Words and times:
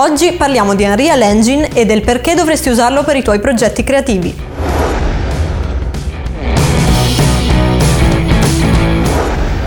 Oggi 0.00 0.30
parliamo 0.34 0.76
di 0.76 0.84
Unreal 0.84 1.20
Engine 1.22 1.70
e 1.74 1.84
del 1.84 2.02
perché 2.02 2.36
dovresti 2.36 2.68
usarlo 2.68 3.02
per 3.02 3.16
i 3.16 3.22
tuoi 3.24 3.40
progetti 3.40 3.82
creativi. 3.82 4.47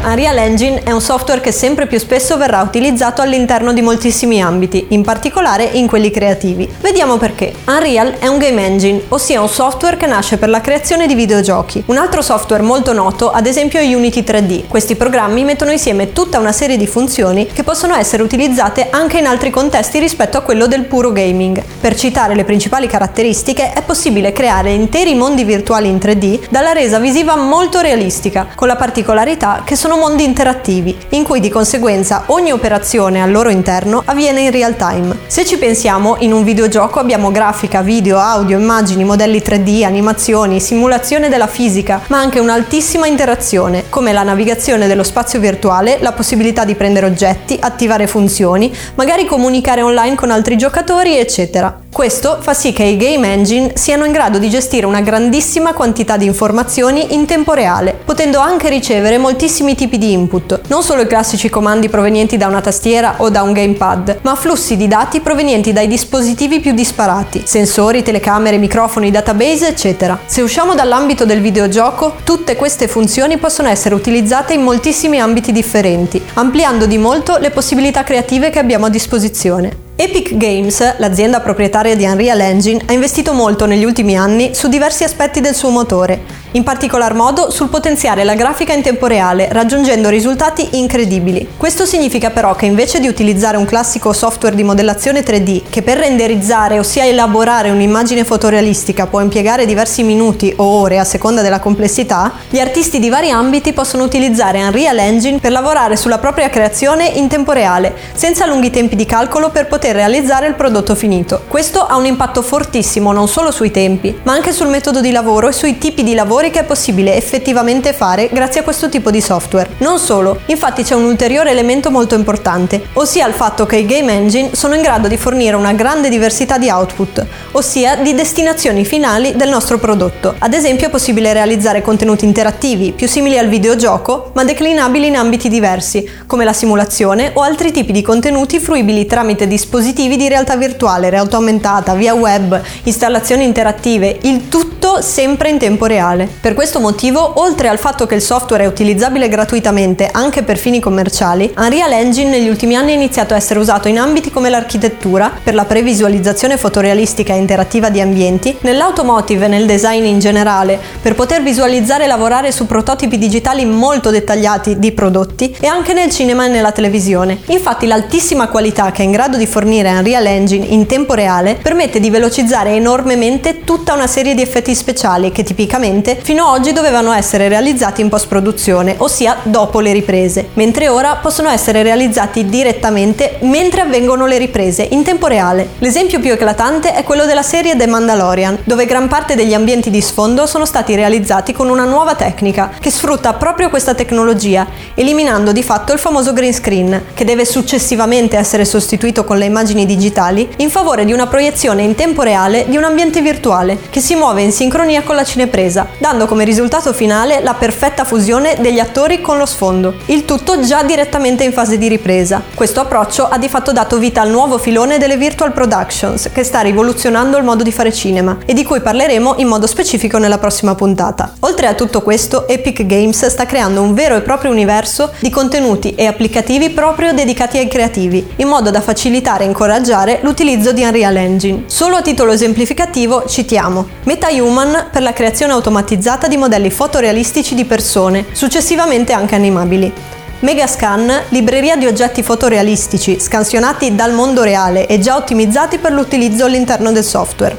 Unreal 0.04 0.38
Engine 0.40 0.82
è 0.84 0.92
un 0.92 1.00
software 1.00 1.42
che 1.42 1.52
sempre 1.52 1.86
più 1.86 2.00
spesso 2.00 2.36
verrà 2.36 2.62
utilizzato 2.62 3.22
all'interno 3.22 3.72
di 3.72 3.84
moltissimi 3.84 4.42
ambiti, 4.42 4.88
in 4.90 5.04
particolare 5.04 5.64
in 5.64 5.86
quelli 5.86 6.10
creativi. 6.10 6.68
Vediamo 6.82 7.18
perché. 7.18 7.54
Unreal 7.68 8.16
è 8.18 8.26
un 8.26 8.40
game 8.40 8.66
engine, 8.66 9.04
ossia 9.10 9.42
un 9.42 9.48
software 9.48 9.98
che 9.98 10.08
nasce 10.08 10.38
per 10.38 10.50
la 10.50 10.60
creazione 10.60 11.06
di 11.06 11.14
videogiochi. 11.14 11.84
Un 11.86 11.98
altro 11.98 12.24
software 12.24 12.64
molto 12.64 12.94
noto, 12.94 13.30
ad 13.30 13.46
esempio, 13.46 13.80
è 13.80 13.94
Unity 13.94 14.22
3D. 14.22 14.68
Questi 14.68 14.96
programmi 14.96 15.44
mettono 15.44 15.72
insieme 15.72 16.14
tutta 16.14 16.40
una 16.40 16.52
serie 16.52 16.78
di 16.78 16.88
funzioni 16.88 17.46
che 17.46 17.64
possono 17.64 17.94
essere 17.94 18.24
utilizzate 18.24 18.88
anche 18.90 19.20
in 19.20 19.28
altri 19.28 19.52
contesti 19.52 20.00
rispetto 20.00 20.36
a 20.36 20.42
quello 20.42 20.66
del 20.66 20.86
puro 20.86 21.12
gaming. 21.12 21.64
Per 21.80 21.96
citare 21.96 22.34
le 22.34 22.44
principali 22.44 22.88
caratteristiche, 22.88 23.72
è 23.72 23.84
possibile 23.84 24.34
creare 24.34 24.72
interi 24.72 25.14
mondi 25.14 25.44
virtuali 25.44 25.90
in 25.90 25.98
3D 25.98 26.48
dalla 26.50 26.72
resa 26.72 26.98
visiva 26.98 27.36
molto 27.36 27.82
realistica, 27.82 28.48
con 28.56 28.68
la 28.68 28.76
particolarità 28.76 29.62
che 29.64 29.76
sono 29.76 29.90
mondi 29.98 30.24
interattivi, 30.24 30.98
in 31.10 31.24
cui 31.24 31.40
di 31.40 31.50
conseguenza 31.50 32.24
ogni 32.28 32.52
operazione 32.52 33.22
al 33.22 33.32
loro 33.32 33.50
interno 33.50 34.02
avviene 34.06 34.42
in 34.42 34.52
real 34.52 34.76
time. 34.76 35.18
Se 35.28 35.46
ci 35.46 35.58
pensiamo, 35.58 36.18
in 36.20 36.34
un 36.34 36.44
videogioco 36.44 37.00
abbiamo 37.00 37.32
grafica, 37.32 37.82
video, 37.82 38.18
audio, 38.20 38.58
immagini, 38.58 39.04
modelli 39.04 39.40
3D, 39.40 39.84
animazioni, 39.84 40.60
simulazione 40.60 41.30
della 41.30 41.48
fisica, 41.48 42.02
ma 42.08 42.20
anche 42.20 42.40
un'altissima 42.40 43.08
interazione, 43.08 43.86
come 43.90 44.14
la 44.14 44.24
navigazione 44.24 44.88
dello 44.88 45.04
spazio 45.04 45.40
virtuale, 45.40 45.98
la 46.02 46.12
possibilità 46.12 46.66
di 46.66 46.76
prendere 46.76 47.06
oggetti, 47.06 47.58
attivare 47.60 48.08
funzioni, 48.08 48.76
magari 48.96 49.26
comunicare 49.26 49.82
online 49.82 50.16
con 50.16 50.32
altri 50.32 50.58
giocatori, 50.58 51.18
eccetera. 51.18 51.80
Questo 51.92 52.38
fa 52.40 52.54
sì 52.54 52.72
che 52.72 52.84
i 52.84 52.96
game 52.96 53.34
engine 53.34 53.74
siano 53.76 54.06
in 54.06 54.14
grado 54.14 54.38
di 54.38 54.50
gestire 54.50 54.86
una 54.86 55.02
grandissima 55.02 55.74
quantità 55.74 56.16
di 56.16 56.26
informazioni 56.26 57.14
in 57.14 57.26
tempo 57.26 57.54
reale, 57.54 57.94
potendo 58.06 58.40
anche 58.40 58.70
ricevere 58.70 59.18
moltissimi 59.18 59.76
tipi 59.82 59.98
di 59.98 60.12
input, 60.12 60.62
non 60.68 60.84
solo 60.84 61.02
i 61.02 61.08
classici 61.08 61.50
comandi 61.50 61.90
provenienti 61.90 62.38
da 62.38 62.46
una 62.46 62.62
tastiera 62.62 63.16
o 63.18 63.30
da 63.30 63.42
un 63.42 63.52
gamepad, 63.52 64.20
ma 64.22 64.36
flussi 64.36 64.78
di 64.78 64.88
dati 64.88 65.22
provenienti 65.22 65.74
dai 65.74 65.88
dispositivi 65.88 66.60
più 66.60 66.74
disparati, 66.74 67.42
sensori, 67.46 68.04
telecamere, 68.04 68.60
microfoni, 68.60 69.10
database, 69.10 69.70
eccetera. 69.70 70.20
Se 70.24 70.44
usciamo 70.44 70.76
dall'ambito 70.76 71.26
del 71.26 71.42
videogioco, 71.42 72.18
tutte 72.24 72.56
queste 72.56 72.88
funzioni 72.88 73.38
possono 73.38 73.70
essere 73.70 73.96
utilizzate 73.96 74.54
in 74.54 74.62
moltissimi 74.62 75.20
ambiti 75.20 75.52
differenti, 75.52 76.22
ampliando 76.36 76.86
di 76.86 77.00
molto 77.00 77.38
le 77.38 77.50
possibilità 77.50 78.04
creative 78.04 78.52
che 78.52 78.60
abbiamo 78.60 78.86
a 78.86 78.90
disposizione. 78.90 79.90
Epic 79.96 80.36
Games, 80.36 80.98
l'azienda 80.98 81.42
proprietaria 81.42 81.96
di 81.96 82.06
Unreal 82.06 82.40
Engine, 82.40 82.82
ha 82.88 82.94
investito 82.94 83.34
molto 83.34 83.68
negli 83.68 83.84
ultimi 83.84 84.18
anni 84.18 84.56
su 84.56 84.68
diversi 84.68 85.04
aspetti 85.04 85.42
del 85.42 85.54
suo 85.54 85.70
motore, 85.70 86.22
in 86.52 86.64
particolar 86.64 87.14
modo 87.14 87.50
sul 87.50 87.70
potenziare 87.70 88.24
la 88.24 88.36
grafica 88.36 88.74
in 88.74 88.82
tempo 88.82 89.08
reale, 89.08 89.48
raggiungendo 89.52 90.10
risultati 90.10 90.68
incredibili. 90.72 91.48
Questo 91.56 91.86
significa 91.86 92.30
però 92.30 92.56
che 92.56 92.66
invece 92.66 93.00
di 93.00 93.08
utilizzare 93.08 93.58
un 93.58 93.66
classico 93.66 94.12
software 94.12 94.56
di 94.56 94.64
modellazione 94.64 95.24
3D, 95.24 95.62
che 95.70 95.82
per 95.82 96.00
renderizzare, 96.00 96.78
ossia 96.78 97.06
elaborare 97.06 97.70
un'immagine 97.70 98.26
fotorealistica, 98.26 99.08
può 99.08 99.22
impiegare 99.22 99.66
diversi 99.66 100.04
minuti 100.04 100.54
o 100.58 100.64
ore 100.64 101.00
a 101.00 101.06
seconda 101.06 101.42
della 101.42 101.60
complessità, 101.60 102.34
gli 102.50 102.60
artisti 102.60 103.00
di 103.00 103.10
vari 103.10 103.32
ambiti 103.32 103.72
possono 103.72 104.04
utilizzare 104.04 104.62
Unreal 104.62 104.98
Engine 104.98 105.40
per 105.40 105.52
lavorare 105.52 105.96
sulla 105.96 106.18
propria 106.18 106.50
creazione 106.50 107.06
in 107.06 107.30
tempo 107.30 107.54
reale, 107.54 107.96
senza 108.14 108.46
lunghi 108.46 108.70
tempi 108.72 108.96
di 108.96 109.06
calcolo 109.06 109.52
per 109.52 109.68
poter 109.68 109.96
realizzare 109.96 110.48
il 110.48 110.56
prodotto 110.56 110.96
finito. 110.96 111.44
Questo 111.48 111.86
ha 111.86 111.96
un 111.96 112.06
impatto 112.06 112.42
fortissimo 112.42 113.14
non 113.14 113.30
solo 113.30 113.52
sui 113.52 113.72
tempi, 113.72 114.20
ma 114.24 114.34
anche 114.34 114.52
sul 114.52 114.68
metodo 114.68 115.00
di 115.00 115.12
lavoro 115.12 115.48
e 115.48 115.54
sui 115.54 115.78
tipi 115.78 116.04
di 116.04 116.14
lavoro 116.14 116.40
lavori 116.42 116.50
che 116.50 116.62
è 116.62 116.68
possibile 116.68 117.16
effettivamente 117.16 117.94
fare 117.94 118.28
grazie 118.32 118.62
a 118.62 118.64
questo 118.64 118.90
tipo 118.90 119.12
di 119.12 119.22
software. 119.22 119.70
Non 119.78 120.00
solo, 120.00 120.40
infatti 120.48 120.82
c'è 120.82 120.96
un 120.96 121.04
ulteriore 121.04 121.52
elemento 121.52 121.92
molto 121.92 122.16
importante, 122.16 122.82
ossia 122.94 123.28
il 123.28 123.34
fatto 123.34 123.68
che 123.68 123.76
i 123.76 123.86
game 123.86 124.12
engine 124.12 124.56
sono 124.56 124.74
in 124.74 124.82
grado 124.82 125.08
di 125.08 125.18
fornire 125.18 125.56
una 125.56 125.74
grande 125.74 126.10
diversità 126.10 126.58
di 126.58 126.70
output, 126.70 127.24
ossia 127.52 127.98
di 127.98 128.16
destinazioni 128.16 128.86
finali 128.86 129.34
del 129.36 129.50
nostro 129.50 129.78
prodotto. 129.78 130.34
Ad 130.40 130.54
esempio 130.54 130.88
è 130.88 130.90
possibile 130.90 131.32
realizzare 131.32 131.84
contenuti 131.84 132.26
interattivi, 132.26 132.92
più 132.92 133.08
simili 133.08 133.38
al 133.38 133.48
videogioco, 133.48 134.32
ma 134.34 134.44
declinabili 134.44 135.08
in 135.08 135.18
ambiti 135.18 135.48
diversi, 135.48 136.10
come 136.26 136.44
la 136.44 136.54
simulazione 136.54 137.32
o 137.36 137.42
altri 137.42 137.72
tipi 137.72 137.92
di 137.92 138.02
contenuti 138.02 138.60
fruibili 138.60 139.06
tramite 139.06 139.46
dispositivi 139.46 140.18
di 140.18 140.28
realtà 140.28 140.56
virtuale, 140.56 141.12
realtà 141.12 141.36
aumentata, 141.36 141.94
via 141.94 142.16
web, 142.16 142.60
installazioni 142.84 143.44
interattive, 143.44 144.18
il 144.24 144.50
tutto 144.50 145.02
sempre 145.02 145.50
in 145.50 145.60
tempo 145.60 145.86
reale. 145.86 146.31
Per 146.40 146.54
questo 146.54 146.80
motivo, 146.80 147.40
oltre 147.42 147.68
al 147.68 147.78
fatto 147.78 148.06
che 148.06 148.16
il 148.16 148.22
software 148.22 148.64
è 148.64 148.68
utilizzabile 148.68 149.28
gratuitamente 149.28 150.10
anche 150.12 150.44
per 150.44 150.58
fini 150.58 150.80
commerciali, 150.80 151.54
Unreal 151.58 151.92
Engine 151.92 152.30
negli 152.30 152.48
ultimi 152.48 152.76
anni 152.76 152.92
ha 152.92 152.96
iniziato 152.96 153.34
a 153.34 153.38
essere 153.38 153.60
usato 153.60 153.88
in 153.88 154.00
ambiti 154.00 154.32
come 154.32 154.50
l'architettura, 154.50 155.32
per 155.44 155.54
la 155.54 155.66
previsualizzazione 155.66 156.58
fotorealistica 156.58 157.34
e 157.34 157.38
interattiva 157.38 157.90
di 157.90 158.02
ambienti, 158.02 158.58
nell'automotive 158.62 159.46
e 159.46 159.50
nel 159.50 159.66
design 159.66 160.06
in 160.06 160.20
generale, 160.20 160.80
per 161.02 161.16
poter 161.16 161.42
visualizzare 161.42 162.06
e 162.06 162.08
lavorare 162.08 162.52
su 162.52 162.66
prototipi 162.66 163.18
digitali 163.18 163.66
molto 163.66 164.10
dettagliati 164.10 164.80
di 164.80 164.92
prodotti, 164.92 165.56
e 165.60 165.68
anche 165.68 165.94
nel 165.94 166.12
cinema 166.12 166.46
e 166.46 166.50
nella 166.50 166.72
televisione. 166.72 167.40
Infatti 167.48 167.88
l'altissima 167.88 168.48
qualità 168.48 168.92
che 168.92 169.02
è 169.02 169.06
in 169.06 169.12
grado 169.12 169.38
di 169.38 169.46
fornire 169.46 169.92
Unreal 169.92 170.26
Engine 170.26 170.66
in 170.66 170.86
tempo 170.86 171.14
reale 171.14 171.58
permette 171.62 172.00
di 172.00 172.10
velocizzare 172.10 172.76
enormemente 172.76 173.64
tutta 173.64 173.94
una 173.94 174.08
serie 174.08 174.36
di 174.36 174.42
effetti 174.42 174.74
speciali 174.76 175.32
che 175.32 175.44
tipicamente 175.44 176.21
fino 176.22 176.46
ad 176.46 176.60
oggi 176.60 176.74
dovevano 176.74 177.12
essere 177.12 177.48
realizzati 177.48 178.02
in 178.02 178.10
post-produzione, 178.10 178.96
ossia 178.98 179.38
dopo 179.44 179.80
le 179.80 179.92
riprese, 179.92 180.50
mentre 180.54 180.88
ora 180.88 181.16
possono 181.16 181.50
essere 181.50 181.84
realizzati 181.84 182.46
direttamente 182.46 183.38
mentre 183.42 183.82
avvengono 183.82 184.26
le 184.26 184.38
riprese, 184.38 184.88
in 184.92 185.04
tempo 185.04 185.28
reale. 185.28 185.70
L'esempio 185.80 186.20
più 186.20 186.32
eclatante 186.32 186.94
è 186.94 187.04
quello 187.04 187.26
della 187.26 187.42
serie 187.42 187.76
The 187.76 187.88
Mandalorian, 187.88 188.60
dove 188.64 188.86
gran 188.86 189.08
parte 189.08 189.36
degli 189.36 189.54
ambienti 189.54 189.90
di 189.90 190.02
sfondo 190.02 190.46
sono 190.46 190.66
stati 190.66 190.96
realizzati 190.96 191.54
con 191.54 191.70
una 191.70 191.86
nuova 191.86 192.16
tecnica 192.16 192.72
che 192.80 192.92
sfrutta 192.92 193.34
proprio 193.34 193.70
questa 193.70 193.94
tecnologia, 193.94 194.68
eliminando 194.94 195.52
di 195.52 195.64
fatto 195.64 195.94
il 195.94 196.00
famoso 196.00 196.34
green 196.34 196.54
screen, 196.54 197.04
che 197.14 197.26
deve 197.26 197.46
successivamente 197.46 198.38
essere 198.38 198.66
sostituito 198.66 199.24
con 199.24 199.38
le 199.38 199.46
immagini 199.46 199.86
digitali, 199.86 200.48
in 200.58 200.70
favore 200.70 201.06
di 201.06 201.14
una 201.14 201.28
proiezione 201.28 201.82
in 201.82 201.96
tempo 201.96 202.22
reale 202.22 202.66
di 202.68 202.78
un 202.78 202.84
ambiente 202.84 203.22
virtuale 203.22 203.78
che 203.90 204.00
si 204.00 204.16
muove 204.16 204.42
in 204.42 204.52
sincronia 204.52 205.02
con 205.02 205.16
la 205.16 205.24
cinepresa, 205.24 205.88
dando 206.12 206.28
come 206.28 206.44
risultato 206.44 206.92
finale 206.92 207.40
la 207.42 207.54
perfetta 207.54 208.04
fusione 208.04 208.58
degli 208.60 208.80
attori 208.80 209.22
con 209.22 209.38
lo 209.38 209.46
sfondo, 209.46 209.94
il 210.08 210.26
tutto 210.26 210.60
già 210.60 210.84
direttamente 210.84 211.46
in 211.46 211.54
fase 211.54 211.78
di 211.78 211.88
ripresa. 211.88 212.42
Questo 212.54 212.82
approccio 212.82 213.30
ha 213.30 213.38
di 213.38 213.48
fatto 213.48 213.72
dato 213.72 213.98
vita 213.98 214.20
al 214.20 214.30
nuovo 214.30 214.58
filone 214.58 214.98
delle 214.98 215.16
virtual 215.16 215.54
productions, 215.54 216.30
che 216.34 216.44
sta 216.44 216.60
rivoluzionando 216.60 217.38
il 217.38 217.46
modo 217.46 217.64
di 217.64 217.72
fare 217.72 217.94
cinema 217.94 218.40
e 218.46 218.54
di 218.54 218.66
cui 218.66 218.82
parleremo 218.82 219.36
in 219.38 219.48
modo 219.48 219.68
specifico 219.68 220.18
nella 220.18 220.38
prossima 220.38 220.76
puntata. 220.76 221.32
Oltre 221.42 221.68
a 221.68 221.76
tutto 221.76 222.02
questo, 222.02 222.46
Epic 222.46 222.86
Games 222.86 223.26
sta 223.28 223.46
creando 223.46 223.82
un 223.82 223.94
vero 223.94 224.18
e 224.18 224.22
proprio 224.22 224.52
universo 224.52 225.12
di 225.22 225.30
contenuti 225.30 225.96
e 225.96 226.08
applicativi 226.08 226.72
proprio 226.72 227.14
dedicati 227.14 227.58
ai 227.58 227.70
creativi, 227.70 228.34
in 228.36 228.50
modo 228.50 228.70
da 228.70 228.82
facilitare 228.82 229.46
e 229.46 229.48
incoraggiare 229.48 230.20
l'utilizzo 230.24 230.74
di 230.74 230.84
Unreal 230.84 231.16
Engine. 231.16 231.64
Solo 231.68 231.96
a 231.96 232.02
titolo 232.02 232.34
esemplificativo 232.34 233.24
citiamo 233.30 233.88
MetaHuman 234.04 234.90
per 234.92 235.04
la 235.04 235.14
creazione 235.14 235.54
automatizzata 235.54 236.00
automatizzata 236.02 236.28
di 236.28 236.38
modelli 236.38 236.72
fotorealistici 236.72 237.54
di 237.54 237.66
persone, 237.66 238.26
successivamente 238.32 239.14
anche 239.14 239.36
animabili. 239.36 239.94
Megascan, 240.40 241.26
libreria 241.30 241.76
di 241.76 241.86
oggetti 241.86 242.24
fotorealistici 242.24 243.20
scansionati 243.20 243.94
dal 243.94 244.12
mondo 244.12 244.42
reale 244.42 244.88
e 244.88 244.98
già 244.98 245.16
ottimizzati 245.16 245.78
per 245.78 245.92
l'utilizzo 245.92 246.46
all'interno 246.46 246.92
del 246.92 247.04
software. 247.04 247.56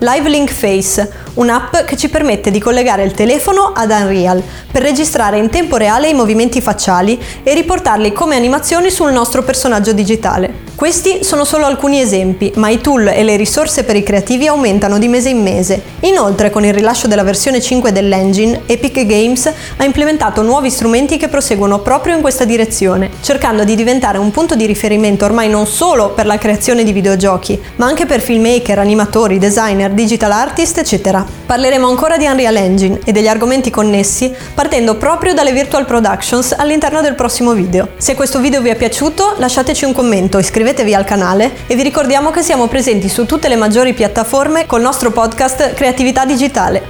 LiveLink 0.00 0.50
Face, 0.50 1.10
un'app 1.36 1.78
che 1.84 1.96
ci 1.96 2.08
permette 2.08 2.50
di 2.50 2.60
collegare 2.60 3.02
il 3.02 3.12
telefono 3.12 3.72
ad 3.74 3.90
Unreal 3.90 4.42
per 4.70 4.82
registrare 4.82 5.38
in 5.38 5.48
tempo 5.48 5.76
reale 5.76 6.08
i 6.08 6.14
movimenti 6.14 6.60
facciali 6.60 7.18
e 7.42 7.54
riportarli 7.54 8.12
come 8.12 8.36
animazioni 8.36 8.90
sul 8.90 9.12
nostro 9.12 9.42
personaggio 9.42 9.92
digitale. 9.92 10.64
Questi 10.76 11.24
sono 11.24 11.46
solo 11.46 11.64
alcuni 11.64 12.02
esempi, 12.02 12.52
ma 12.56 12.68
i 12.68 12.82
tool 12.82 13.08
e 13.08 13.24
le 13.24 13.36
risorse 13.36 13.84
per 13.84 13.96
i 13.96 14.02
creativi 14.02 14.46
aumentano 14.46 14.98
di 14.98 15.08
mese 15.08 15.30
in 15.30 15.40
mese. 15.40 15.82
Inoltre, 16.00 16.50
con 16.50 16.66
il 16.66 16.74
rilascio 16.74 17.08
della 17.08 17.22
versione 17.22 17.62
5 17.62 17.92
dell'engine, 17.92 18.60
Epic 18.66 19.06
Games 19.06 19.50
ha 19.78 19.84
implementato 19.84 20.42
nuovi 20.42 20.68
strumenti 20.68 21.16
che 21.16 21.28
proseguono 21.28 21.78
proprio 21.78 22.14
in 22.14 22.20
questa 22.20 22.44
direzione, 22.44 23.08
cercando 23.22 23.64
di 23.64 23.74
diventare 23.74 24.18
un 24.18 24.30
punto 24.30 24.54
di 24.54 24.66
riferimento 24.66 25.24
ormai 25.24 25.48
non 25.48 25.66
solo 25.66 26.10
per 26.10 26.26
la 26.26 26.36
creazione 26.36 26.84
di 26.84 26.92
videogiochi, 26.92 27.58
ma 27.76 27.86
anche 27.86 28.04
per 28.04 28.20
filmmaker, 28.20 28.78
animatori, 28.78 29.38
designer, 29.38 29.92
digital 29.92 30.30
artist, 30.30 30.76
eccetera. 30.76 31.25
Parleremo 31.46 31.88
ancora 31.88 32.16
di 32.16 32.26
Unreal 32.26 32.56
Engine 32.56 33.00
e 33.04 33.12
degli 33.12 33.28
argomenti 33.28 33.70
connessi, 33.70 34.34
partendo 34.54 34.96
proprio 34.96 35.34
dalle 35.34 35.52
virtual 35.52 35.84
productions 35.84 36.52
all'interno 36.56 37.00
del 37.00 37.14
prossimo 37.14 37.52
video. 37.52 37.88
Se 37.96 38.14
questo 38.14 38.40
video 38.40 38.60
vi 38.60 38.70
è 38.70 38.76
piaciuto, 38.76 39.34
lasciateci 39.38 39.84
un 39.84 39.92
commento, 39.92 40.38
iscrivetevi 40.38 40.94
al 40.94 41.04
canale 41.04 41.52
e 41.66 41.74
vi 41.74 41.82
ricordiamo 41.82 42.30
che 42.30 42.42
siamo 42.42 42.66
presenti 42.66 43.08
su 43.08 43.26
tutte 43.26 43.48
le 43.48 43.56
maggiori 43.56 43.94
piattaforme 43.94 44.66
col 44.66 44.80
nostro 44.80 45.10
podcast 45.10 45.74
Creatività 45.74 46.24
Digitale. 46.24 46.82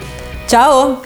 Ciao! 0.47 1.01